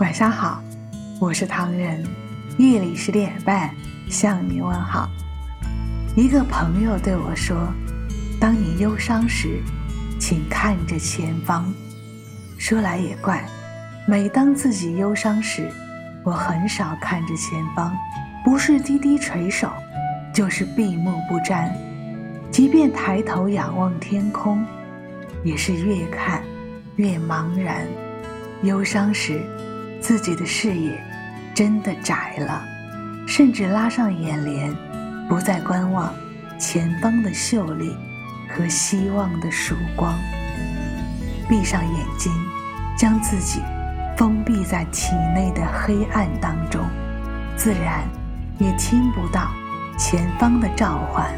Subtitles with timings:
[0.00, 0.62] 晚上好，
[1.20, 2.02] 我是唐人，
[2.56, 3.70] 夜里十点半
[4.08, 5.10] 向你问好。
[6.16, 7.68] 一个朋友对我说
[8.40, 9.62] ：“当你忧伤时，
[10.18, 11.70] 请看着前方。”
[12.56, 13.44] 说来也怪，
[14.06, 15.70] 每当自己忧伤时，
[16.24, 17.94] 我很少看着前方，
[18.42, 19.70] 不是低低垂手，
[20.32, 21.70] 就是闭目不瞻。
[22.50, 24.64] 即便抬头仰望天空，
[25.44, 26.42] 也是越看
[26.96, 27.86] 越茫然。
[28.62, 29.42] 忧伤时，
[30.00, 31.02] 自己的视野
[31.54, 32.64] 真的窄了，
[33.26, 34.74] 甚至拉上眼帘，
[35.28, 36.12] 不再观望
[36.58, 37.94] 前方的秀丽
[38.48, 40.14] 和希望的曙光。
[41.48, 42.32] 闭上眼睛，
[42.96, 43.60] 将自己
[44.16, 46.80] 封闭在体内的黑暗当中，
[47.56, 48.02] 自然
[48.58, 49.48] 也听不到
[49.98, 51.30] 前方的召唤。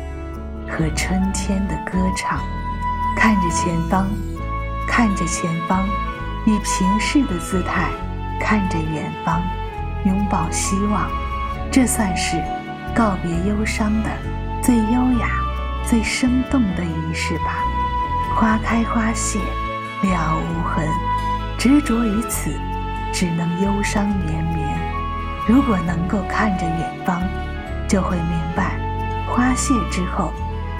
[0.69, 2.41] 和春天的歌唱，
[3.15, 4.09] 看着前方，
[4.89, 5.87] 看着前方，
[6.47, 7.91] 以平视的姿态
[8.43, 9.41] 看着远方，
[10.05, 11.09] 拥抱希望，
[11.71, 12.43] 这算是
[12.95, 14.11] 告别忧伤的
[14.61, 15.29] 最优雅、
[15.87, 17.63] 最生动的仪式吧。
[18.37, 20.87] 花开花谢，了无痕，
[21.57, 22.51] 执着于此，
[23.13, 24.77] 只能忧伤绵绵。
[25.47, 27.23] 如果能够看着远方，
[27.89, 28.77] 就会明白，
[29.29, 30.33] 花谢之后。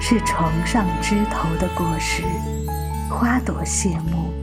[0.05, 2.23] 是重上枝头的果实，
[3.09, 4.33] 花朵谢幕，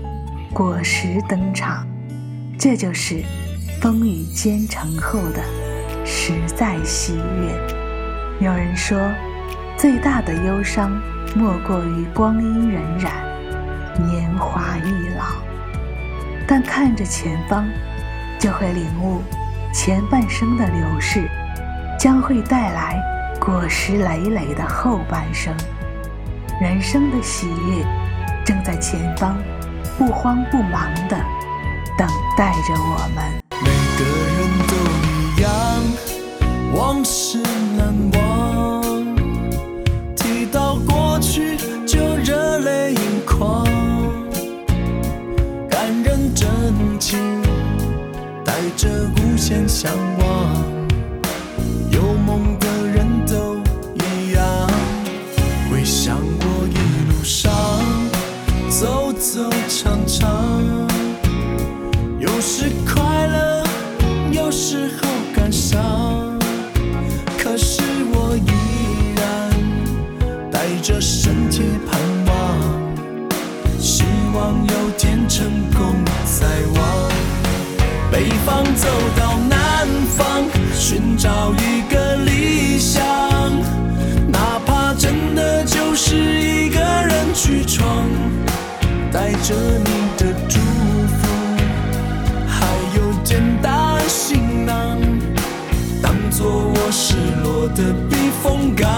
[0.55, 1.87] 果实登场，
[2.61, 3.23] 这就是
[3.81, 5.43] 风雨兼程后的
[6.05, 8.47] 实在喜悦。
[8.47, 9.01] 有人说，
[9.79, 10.93] 最大的忧伤
[11.35, 13.09] 莫过于光阴荏苒，
[14.05, 15.25] 年华易老。
[16.47, 17.67] 但看着前方，
[18.39, 19.23] 就会领悟，
[19.73, 21.27] 前半生的流逝，
[21.99, 23.03] 将会带来。
[23.41, 25.57] 果实累累的后半生，
[26.61, 27.87] 人生的喜悦
[28.45, 29.39] 正在前方，
[29.97, 31.17] 不慌不忙的
[32.41, 33.23] 带着我们。
[33.61, 34.01] 每个
[34.33, 34.73] 人都
[35.05, 35.47] 一样，
[36.73, 37.37] 往事
[37.77, 38.19] 难忘。
[40.17, 43.67] 提到过去就热泪盈眶，
[45.69, 46.49] 感人真
[46.99, 47.43] 情
[48.43, 50.30] 带着无限向往，
[74.33, 77.11] 望有天成功，再往
[78.11, 79.87] 北方走到南
[80.17, 83.03] 方，寻找一个理想，
[84.29, 88.07] 哪怕真的就是一个人去闯，
[89.13, 91.29] 带着你的祝福，
[92.47, 94.99] 还有简单行囊，
[96.03, 98.89] 当做我失落的避风港。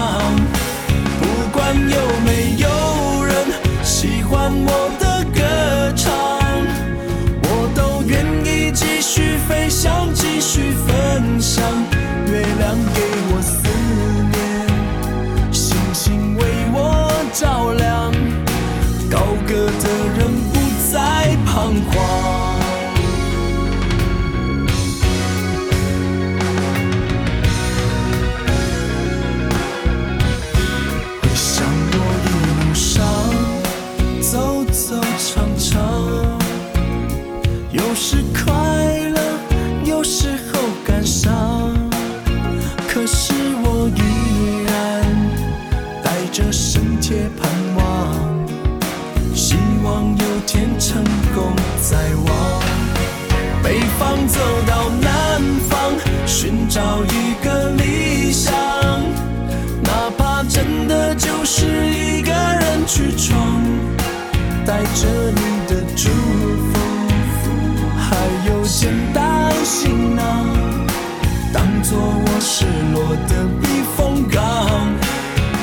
[1.19, 2.67] 不管有没有
[19.45, 19.92] 走
[64.95, 67.49] 这里的祝福
[67.97, 68.15] 还
[68.47, 70.55] 有简单行囊
[71.51, 74.93] 当做我失落的避风港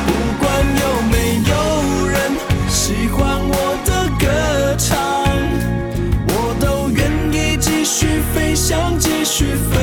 [0.05, 0.11] 不
[0.41, 0.50] 管
[0.82, 1.15] 有没
[1.49, 2.32] 有人
[2.69, 4.99] 喜欢我的歌唱
[6.29, 7.00] 我都愿
[7.32, 9.80] 意继续飞翔继续飞。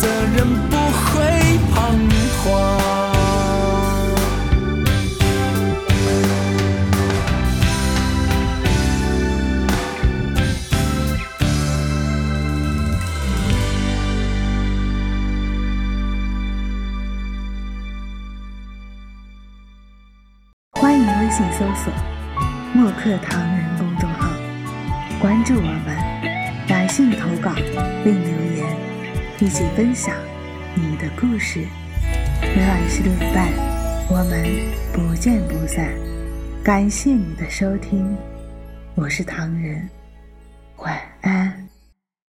[0.00, 1.98] 的人不会彷
[2.42, 2.44] 徨。
[20.72, 21.92] 欢迎微信搜索，
[22.74, 24.30] 墨客唐人公众号，
[25.18, 25.86] 关注我们，
[26.68, 27.50] 百姓投稿
[28.04, 28.95] 并留言。
[29.38, 30.14] 一起分享
[30.74, 31.66] 你的故事。
[32.40, 33.52] 每晚十点半，
[34.08, 34.42] 我们
[34.94, 35.90] 不见不散。
[36.64, 38.16] 感谢你的收听，
[38.94, 39.86] 我是唐人，
[40.78, 41.55] 晚安。